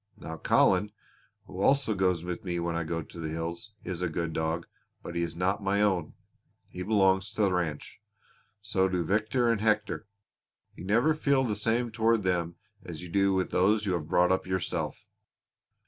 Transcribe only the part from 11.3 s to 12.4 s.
the same toward